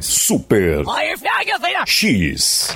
[0.00, 0.84] Super
[1.86, 2.74] X.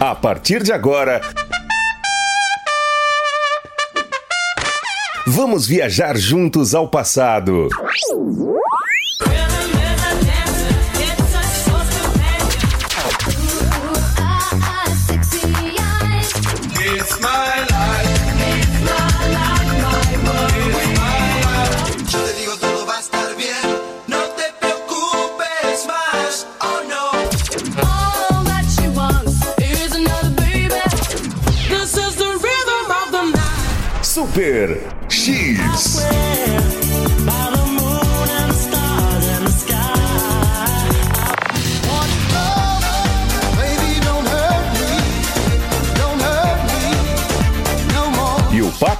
[0.00, 1.20] A partir de agora,
[5.26, 7.68] vamos viajar juntos ao passado.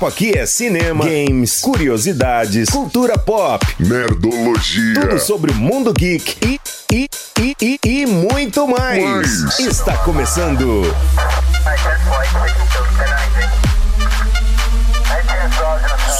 [0.05, 5.01] Papo aqui é cinema, games, curiosidades, cultura pop, Nerdologia.
[5.01, 6.61] tudo sobre o mundo geek e,
[6.93, 7.09] e,
[7.41, 9.03] e, e, e muito mais.
[9.03, 9.59] Mais.
[9.61, 10.83] Está começando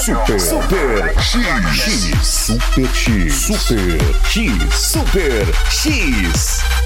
[0.05, 3.99] Super Super X X Super X Super
[4.31, 6.84] X Super X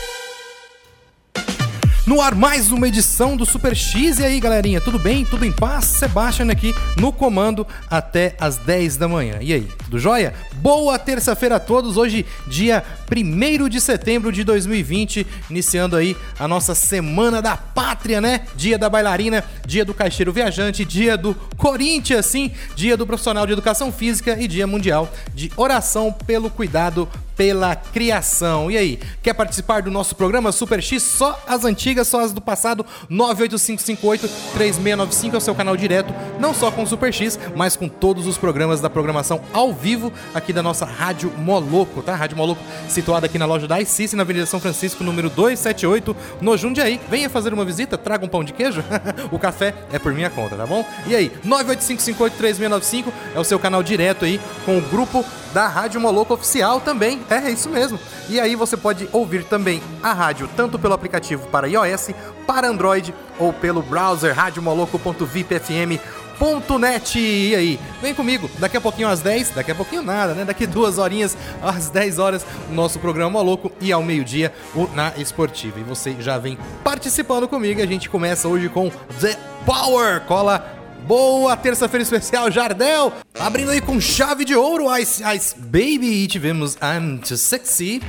[2.08, 4.18] No ar, mais uma edição do Super X.
[4.18, 5.26] E aí, galerinha, tudo bem?
[5.26, 5.84] Tudo em paz?
[5.84, 9.36] Sebastian aqui no comando até as 10 da manhã.
[9.42, 10.32] E aí, tudo jóia?
[10.54, 11.98] Boa terça-feira a todos.
[11.98, 12.82] Hoje, dia
[13.14, 18.46] 1 de setembro de 2020, iniciando aí a nossa Semana da Pátria, né?
[18.56, 23.52] Dia da bailarina, dia do caixeiro viajante, dia do Corinthians, sim, dia do profissional de
[23.52, 27.06] educação física e dia mundial de oração pelo cuidado
[27.38, 28.68] pela criação.
[28.68, 31.04] E aí, quer participar do nosso programa Super X?
[31.04, 32.84] Só as antigas, só as do passado.
[33.08, 38.26] 98558-3695 é o seu canal direto, não só com o Super X, mas com todos
[38.26, 42.16] os programas da programação ao vivo aqui da nossa Rádio Moloco, tá?
[42.16, 46.56] Rádio Moloco situada aqui na loja da iCice, na Avenida São Francisco, número 278, no
[46.56, 47.00] Jundiaí.
[47.08, 48.82] Venha fazer uma visita, traga um pão de queijo.
[49.30, 50.84] o café é por minha conta, tá bom?
[51.06, 56.34] E aí, 98558-3695 é o seu canal direto aí com o grupo da Rádio Moloco
[56.34, 57.20] Oficial também.
[57.30, 57.98] É, é isso mesmo.
[58.28, 62.10] E aí você pode ouvir também a rádio tanto pelo aplicativo para iOS,
[62.46, 67.18] para Android ou pelo browser radiomoloco.vipfm.net.
[67.18, 70.44] E aí, vem comigo, daqui a pouquinho às 10, daqui a pouquinho nada, né?
[70.44, 75.80] Daqui duas horinhas às 10 horas, nosso programa Moloco e ao meio-dia o Na Esportiva.
[75.80, 78.90] E você já vem participando comigo a gente começa hoje com
[79.20, 79.36] The
[79.66, 80.20] Power.
[80.22, 80.77] Cola
[81.08, 83.14] Boa terça-feira especial, Jardel!
[83.40, 88.02] Abrindo aí com chave de ouro, Ice Ice Baby, e tivemos I'm Too Sexy.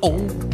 [0.00, 0.51] Oh,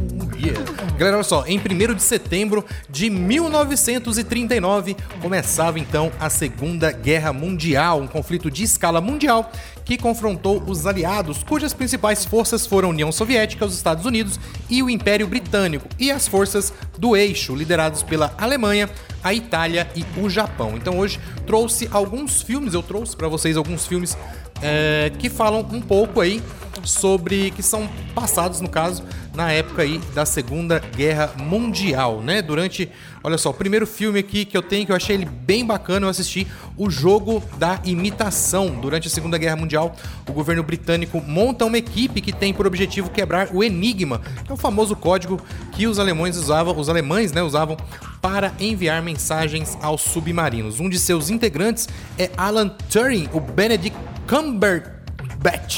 [0.50, 0.88] yeah.
[0.98, 8.00] Galera, olha só, em 1 de setembro de 1939 começava então a Segunda Guerra Mundial,
[8.00, 9.50] um conflito de escala mundial
[9.84, 14.38] que confrontou os aliados, cujas principais forças foram a União Soviética, os Estados Unidos
[14.68, 18.90] e o Império Britânico, e as forças do eixo, liderados pela Alemanha,
[19.22, 20.74] a Itália e o Japão.
[20.76, 24.18] Então hoje trouxe alguns filmes, eu trouxe para vocês alguns filmes
[24.60, 26.42] é, que falam um pouco aí
[26.88, 29.02] sobre que são passados no caso
[29.38, 32.42] na época aí da Segunda Guerra Mundial, né?
[32.42, 32.90] Durante,
[33.22, 36.06] olha só, o primeiro filme aqui que eu tenho que eu achei ele bem bacana,
[36.06, 36.44] eu assisti
[36.76, 38.70] o jogo da imitação.
[38.80, 39.94] Durante a Segunda Guerra Mundial,
[40.28, 44.54] o governo britânico monta uma equipe que tem por objetivo quebrar o enigma, que é
[44.54, 45.40] o famoso código
[45.70, 47.76] que os alemães usavam, os alemães, né, usavam
[48.20, 50.80] para enviar mensagens aos submarinos.
[50.80, 51.88] Um de seus integrantes
[52.18, 53.96] é Alan Turing, o Benedict
[54.26, 54.97] Cumberbatch,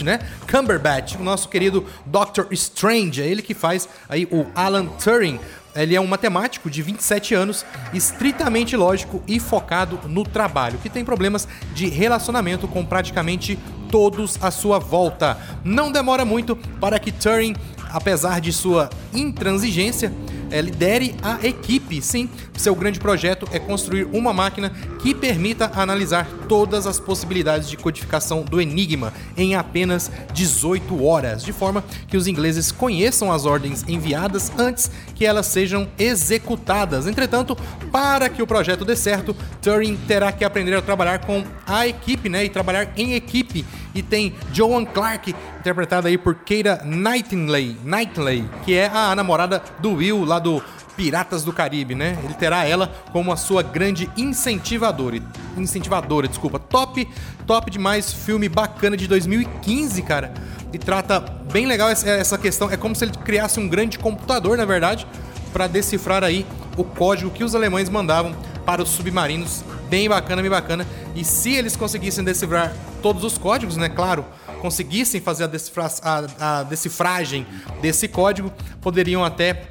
[0.04, 0.21] né?
[0.50, 5.38] Cumberbatch, o nosso querido Doctor Strange, é ele que faz aí o Alan Turing.
[5.75, 11.04] Ele é um matemático de 27 anos, estritamente lógico e focado no trabalho, que tem
[11.04, 13.56] problemas de relacionamento com praticamente
[13.91, 15.38] todos à sua volta.
[15.65, 17.54] Não demora muito para que Turing,
[17.93, 20.12] apesar de sua intransigência,
[20.50, 22.03] é, lidere a equipe.
[22.03, 27.77] Sim, seu grande projeto é construir uma máquina que permita analisar todas as possibilidades de
[27.77, 33.85] codificação do enigma em apenas 18 horas, de forma que os ingleses conheçam as ordens
[33.88, 37.06] enviadas antes que elas sejam executadas.
[37.06, 37.56] Entretanto,
[37.91, 42.29] para que o projeto dê certo, Turing terá que aprender a trabalhar com a equipe,
[42.29, 43.64] né, e trabalhar em equipe.
[43.94, 49.94] E tem Joan Clark, interpretada aí por Keira Knightley, Knightley, que é a namorada do
[49.94, 50.62] Will lá do
[50.96, 52.19] Piratas do Caribe, né?
[52.22, 55.19] Ele terá ela como a sua grande incentivadora.
[55.56, 56.58] Incentivadora, desculpa.
[56.58, 57.08] Top,
[57.46, 58.12] top demais.
[58.12, 60.32] Filme bacana de 2015, cara.
[60.72, 61.20] E trata
[61.50, 62.70] bem legal essa, questão.
[62.70, 65.06] É como se ele criasse um grande computador, na verdade,
[65.52, 66.46] para decifrar aí
[66.76, 68.34] o código que os alemães mandavam
[68.66, 69.64] para os submarinos.
[69.88, 70.87] Bem bacana, bem bacana.
[71.14, 73.88] E se eles conseguissem decifrar todos os códigos, né?
[73.88, 74.25] Claro,
[74.61, 75.50] conseguissem fazer a,
[76.02, 77.47] a, a decifragem
[77.81, 79.69] desse código, poderiam até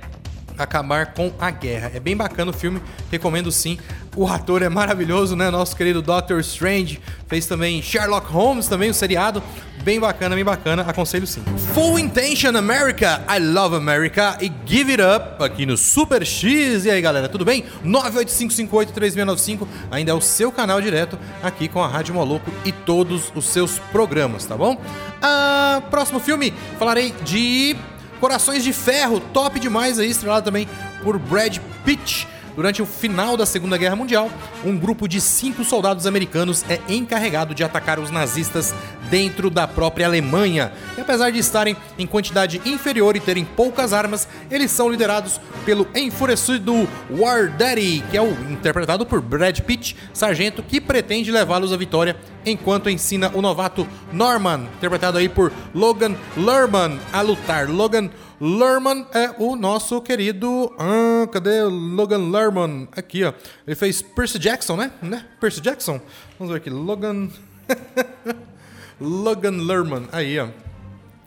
[0.57, 1.91] acabar com a guerra.
[1.93, 3.79] É bem bacana o filme, recomendo sim.
[4.15, 5.49] O ator é maravilhoso, né?
[5.49, 9.41] Nosso querido Doctor Strange fez também Sherlock Holmes, também o seriado.
[9.89, 11.43] Bem bacana, bem bacana, aconselho sim.
[11.73, 16.85] Full Intention America, I Love America e Give It Up aqui no Super X.
[16.85, 17.63] E aí galera, tudo bem?
[17.83, 23.45] 985583695 ainda é o seu canal direto aqui com a Rádio Moloco e todos os
[23.45, 24.79] seus programas, tá bom?
[25.23, 27.75] Ah, próximo filme, falarei de
[28.19, 30.69] Corações de Ferro, top demais aí, estrelado também
[31.01, 32.27] por Brad Pitt.
[32.55, 34.29] Durante o final da Segunda Guerra Mundial,
[34.63, 38.73] um grupo de cinco soldados americanos é encarregado de atacar os nazistas
[39.09, 40.71] dentro da própria Alemanha.
[40.97, 45.87] E apesar de estarem em quantidade inferior e terem poucas armas, eles são liderados pelo
[45.95, 51.77] enfurecido War Daddy, que é o interpretado por Brad Pitt, sargento que pretende levá-los à
[51.77, 57.69] vitória enquanto ensina o novato Norman, interpretado aí por Logan Lerman, a lutar.
[57.69, 58.09] Logan
[58.39, 60.73] Lerman é o nosso querido.
[60.79, 62.87] Ah, cadê Logan Lerman?
[62.95, 63.33] Aqui, ó.
[63.67, 64.91] Ele fez Percy Jackson, né?
[65.01, 65.25] né?
[65.41, 65.99] Percy Jackson?
[66.37, 66.69] Vamos ver aqui.
[66.69, 67.29] Logan.
[68.99, 70.07] Logan Lerman.
[70.11, 70.47] Aí, ó.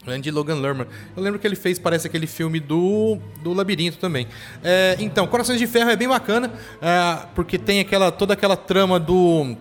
[0.04, 0.86] Grande Logan Lerman.
[1.16, 4.26] Eu lembro que ele fez, parece, aquele filme do, do Labirinto também.
[4.64, 8.98] É, então, Corações de Ferro é bem bacana, é, porque tem aquela toda aquela trama
[8.98, 9.54] do,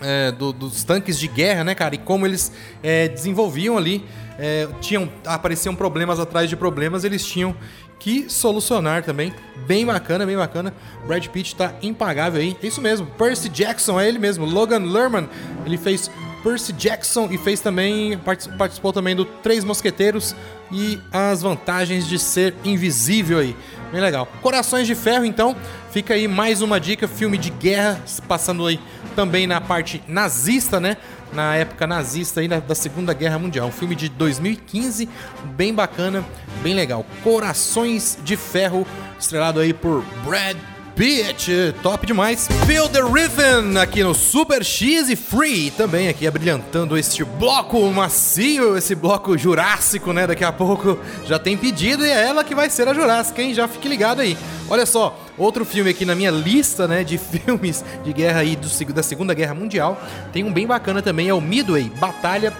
[0.00, 1.94] é, do, dos tanques de guerra, né, cara?
[1.94, 2.50] E como eles
[2.82, 4.04] é, desenvolviam ali
[4.38, 7.54] é, tinham apareciam problemas atrás de problemas, eles tinham
[7.98, 9.34] que solucionar também.
[9.66, 10.72] Bem bacana, bem bacana.
[11.06, 12.56] Brad Pitt tá impagável aí.
[12.62, 13.06] É isso mesmo.
[13.06, 14.46] Percy Jackson é ele mesmo.
[14.46, 15.28] Logan Lerman,
[15.66, 16.08] ele fez
[16.42, 18.16] Percy Jackson e fez também
[18.56, 20.36] participou também do Três Mosqueteiros
[20.70, 23.56] e as vantagens de ser invisível aí.
[23.90, 24.28] Bem legal.
[24.42, 25.56] Corações de Ferro, então,
[25.90, 28.78] fica aí mais uma dica, filme de guerra, passando aí
[29.16, 30.96] também na parte nazista, né?
[31.32, 33.68] Na época nazista aí da Segunda Guerra Mundial.
[33.68, 35.08] Um filme de 2015,
[35.56, 36.24] bem bacana,
[36.62, 37.04] bem legal.
[37.22, 38.86] Corações de Ferro,
[39.18, 40.56] estrelado aí por Brad
[40.98, 42.48] Pitt, top demais.
[42.66, 48.76] Feel the Rhythm aqui no Super X e Free também aqui abrilhantando este bloco macio,
[48.76, 50.26] esse bloco jurássico, né?
[50.26, 53.54] Daqui a pouco já tem pedido e é ela que vai ser a jurássica, hein?
[53.54, 54.36] Já fique ligado aí.
[54.68, 58.68] Olha só, outro filme aqui na minha lista, né, de filmes de guerra aí do,
[58.92, 60.00] da Segunda Guerra Mundial,
[60.32, 62.52] tem um bem bacana também, é o Midway, Batalha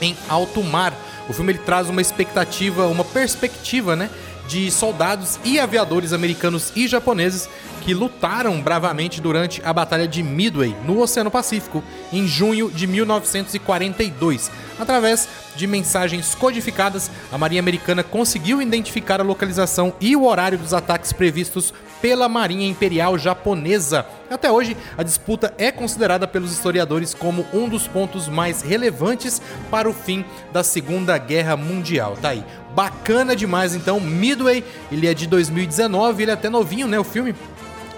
[0.00, 0.92] em Alto Mar.
[1.28, 4.10] O filme ele traz uma expectativa, uma perspectiva, né,
[4.48, 7.48] de soldados e aviadores americanos e japoneses
[7.82, 11.82] que lutaram bravamente durante a Batalha de Midway, no Oceano Pacífico,
[12.12, 14.50] em junho de 1942.
[14.78, 20.74] Através de mensagens codificadas, a Marinha Americana conseguiu identificar a localização e o horário dos
[20.74, 24.04] ataques previstos pela Marinha Imperial Japonesa.
[24.28, 29.40] Até hoje, a disputa é considerada pelos historiadores como um dos pontos mais relevantes
[29.70, 32.18] para o fim da Segunda Guerra Mundial.
[32.20, 32.44] Tá aí.
[32.74, 34.00] Bacana demais, então.
[34.00, 36.98] Midway, ele é de 2019, ele é até novinho, né?
[36.98, 37.34] O filme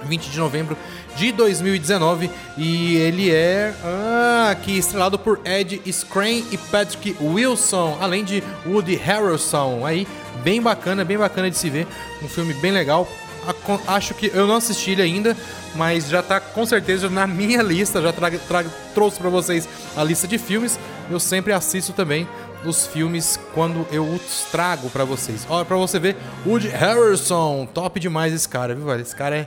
[0.05, 0.77] 20 de novembro
[1.17, 8.25] de 2019 e ele é ah, aqui estrelado por Ed Skrein e Patrick Wilson, além
[8.25, 9.85] de Woody Harrelson.
[9.85, 10.07] Aí
[10.43, 11.87] bem bacana, bem bacana de se ver,
[12.23, 13.09] um filme bem legal.
[13.87, 15.37] Acho que eu não assisti ele ainda,
[15.75, 18.01] mas já tá com certeza na minha lista.
[18.01, 18.65] Já tra tra
[18.95, 20.79] trouxe para vocês a lista de filmes.
[21.11, 22.27] Eu sempre assisto também
[22.65, 25.47] os filmes quando eu os trago para vocês.
[25.49, 26.17] Olha para você ver,
[26.47, 29.03] Woody Harrelson, top demais esse cara, viu, velho?
[29.03, 29.47] Esse cara é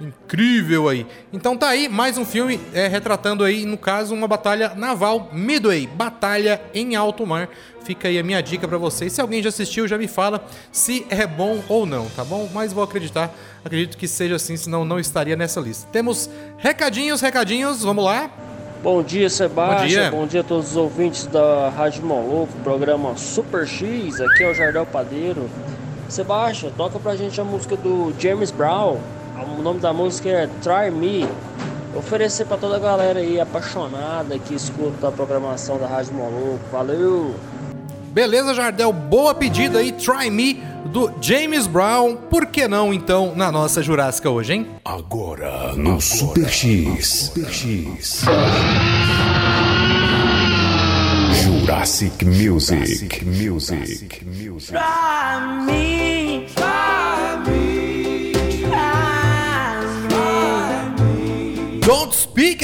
[0.00, 1.06] incrível aí.
[1.32, 5.86] Então tá aí mais um filme é, retratando aí, no caso, uma batalha naval Midway,
[5.86, 7.48] batalha em alto mar.
[7.84, 9.12] Fica aí a minha dica para vocês.
[9.12, 12.48] Se alguém já assistiu, já me fala se é bom ou não, tá bom?
[12.52, 13.30] Mas vou acreditar,
[13.64, 15.86] acredito que seja assim, senão não estaria nessa lista.
[15.92, 18.30] Temos recadinhos, recadinhos, vamos lá.
[18.82, 19.80] Bom dia, Sebastião.
[19.80, 20.10] Bom dia.
[20.10, 24.20] Bom dia a todos os ouvintes da Rádio Maluco, programa Super X.
[24.20, 25.48] Aqui é o Jardel Padeiro.
[26.08, 28.98] Sebastião, toca pra gente a música do James Brown,
[29.42, 31.28] o nome da música é Try Me.
[31.96, 36.60] Oferecer para toda a galera aí apaixonada que escuta a programação da Rádio Moluco.
[36.72, 37.34] Valeu!
[38.10, 42.16] Beleza, Jardel, boa pedida aí, Try Me do James Brown.
[42.16, 44.66] Por que não então na nossa Jurássica hoje, hein?
[44.84, 47.32] Agora no Agora, Super X.
[47.34, 48.24] Super X.
[51.42, 53.24] Jurassic Music.
[53.24, 54.24] Jurassic Music.
[54.24, 54.72] Music.
[54.72, 55.63] Try me,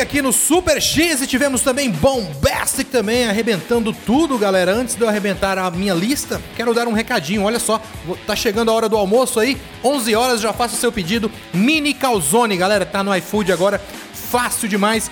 [0.01, 4.73] Aqui no Super X e tivemos também Bombastic também arrebentando tudo, galera.
[4.73, 7.43] Antes de eu arrebentar a minha lista, quero dar um recadinho.
[7.43, 7.81] Olha só,
[8.27, 11.31] tá chegando a hora do almoço aí, 11 horas, já faça o seu pedido.
[11.53, 13.79] Mini calzone, galera, tá no iFood agora,
[14.15, 15.11] fácil demais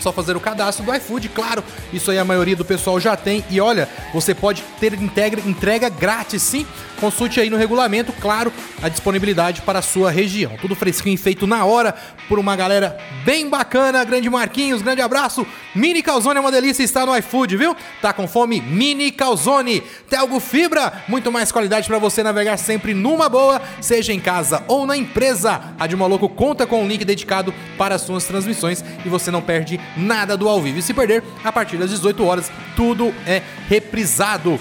[0.00, 3.44] só fazer o cadastro do iFood, claro, isso aí a maioria do pessoal já tem.
[3.50, 6.66] E olha, você pode ter entrega, entrega grátis, sim.
[7.00, 10.52] Consulte aí no regulamento, claro, a disponibilidade para a sua região.
[10.60, 11.94] Tudo fresquinho e feito na hora
[12.28, 14.04] por uma galera bem bacana.
[14.04, 15.46] Grande Marquinhos, grande abraço.
[15.74, 17.76] Mini Calzone é uma delícia, está no iFood, viu?
[18.00, 18.60] Tá com fome?
[18.60, 19.82] Mini Calzone.
[20.08, 24.86] Telgo Fibra, muito mais qualidade para você navegar sempre numa boa, seja em casa ou
[24.86, 25.74] na empresa.
[25.78, 29.42] A de Maluco conta com um link dedicado para as suas transmissões e você não
[29.42, 30.78] perde nada do ao vivo.
[30.78, 34.58] E se perder, a partir das 18 horas, tudo é reprisado.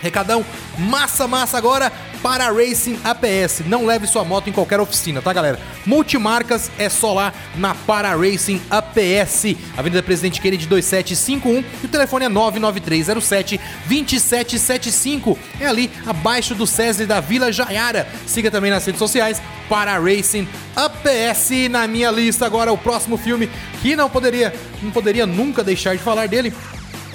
[0.00, 0.44] Recadão
[0.78, 3.62] massa, massa agora para Racing APS.
[3.66, 5.58] Não leve sua moto em qualquer oficina, tá, galera?
[5.86, 9.56] Multimarcas é só lá na Para Racing APS.
[9.76, 15.38] Avenida Presidente Kennedy 2751 e o telefone é 99307 2775.
[15.58, 18.06] É ali abaixo do SESI da Vila Jaiara.
[18.26, 20.46] Siga também nas redes sociais Para Racing
[20.76, 21.50] APS.
[21.70, 23.50] Na minha lista agora o próximo filme
[23.80, 26.52] que não poderia, não poderia nunca deixar de falar dele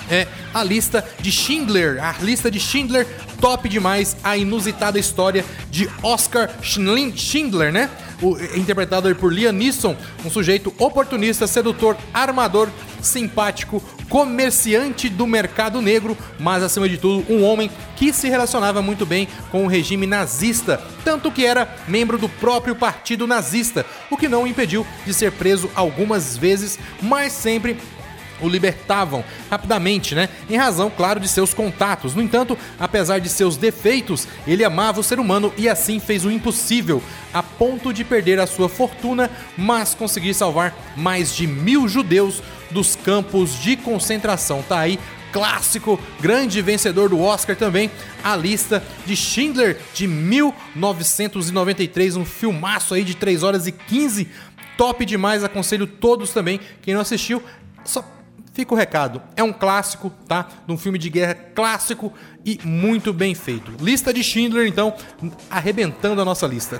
[0.09, 2.03] é a lista de Schindler.
[2.03, 3.07] A lista de Schindler,
[3.45, 4.17] top demais.
[4.23, 7.91] A inusitada história de Oscar Schindler, né?
[8.19, 12.69] O, interpretado por Liam Neeson, um sujeito oportunista, sedutor, armador,
[13.03, 19.05] simpático, comerciante do mercado negro, mas acima de tudo, um homem que se relacionava muito
[19.05, 24.27] bem com o regime nazista, tanto que era membro do próprio partido nazista, o que
[24.27, 27.77] não o impediu de ser preso algumas vezes, mas sempre
[28.41, 30.29] o libertavam rapidamente, né?
[30.49, 32.15] Em razão, claro, de seus contatos.
[32.15, 36.31] No entanto, apesar de seus defeitos, ele amava o ser humano e assim fez o
[36.31, 37.01] impossível,
[37.33, 42.95] a ponto de perder a sua fortuna, mas conseguir salvar mais de mil judeus dos
[42.95, 44.63] campos de concentração.
[44.67, 44.99] Tá aí
[45.35, 47.91] clássico, grande vencedor do Oscar também,
[48.23, 54.29] a lista de Schindler de 1993, um filmaço aí de 3 horas e 15,
[54.77, 57.43] top demais, aconselho todos também, quem não assistiu,
[57.83, 58.01] só
[58.55, 60.47] Fica o recado, é um clássico, tá?
[60.65, 62.13] De um filme de guerra clássico
[62.45, 63.69] e muito bem feito.
[63.81, 64.93] Lista de Schindler, então,
[65.49, 66.79] arrebentando a nossa lista.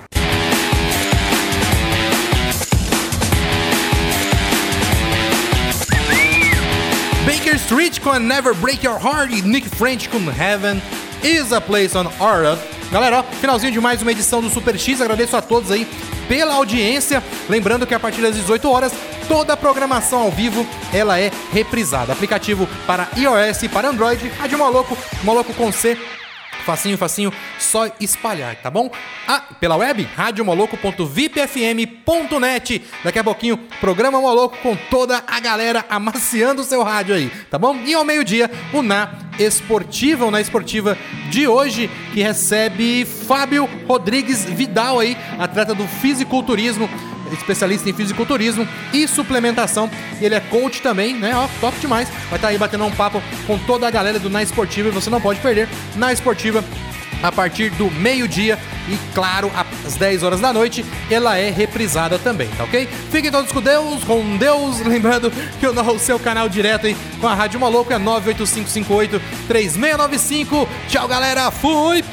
[7.26, 10.80] Baker Street com Never Break Your Heart e Nick French com Heaven
[11.22, 12.58] is a Place on Earth.
[12.90, 15.02] Galera, ó, finalzinho de mais uma edição do Super X.
[15.02, 15.86] Agradeço a todos aí
[16.26, 17.22] pela audiência.
[17.50, 18.94] Lembrando que a partir das 18 horas
[19.28, 22.12] toda a programação ao vivo ela é reprisada.
[22.12, 25.98] Aplicativo para iOS e para Android, de Moloco, Moloco com C.
[26.64, 28.90] Facinho, facinho, só espalhar, tá bom?
[29.28, 32.84] Ah, pela web, radiomoloco.vipfm.net.
[33.04, 37.56] Daqui a pouquinho, programa Moloco com toda a galera amaciando o seu rádio aí, tá
[37.56, 37.76] bom?
[37.86, 40.98] E ao meio-dia, o Na Esportiva, o Na Esportiva
[41.30, 46.90] de hoje, que recebe Fábio Rodrigues Vidal aí, atleta do fisiculturismo
[47.32, 49.90] especialista em fisiculturismo e suplementação.
[50.20, 51.34] E ele é coach também, né?
[51.34, 52.08] Ó, top demais.
[52.08, 54.92] Vai estar tá aí batendo um papo com toda a galera do Na Esportiva e
[54.92, 55.68] você não pode perder.
[55.96, 56.64] Na Esportiva
[57.22, 59.50] a partir do meio-dia e, claro,
[59.84, 62.86] às 10 horas da noite, ela é reprisada também, tá ok?
[63.10, 67.34] Fiquem todos com Deus, com Deus, lembrando que o seu canal direto aí com a
[67.34, 70.68] Rádio Maluco é 98558 3695.
[70.88, 72.04] Tchau, galera, fui!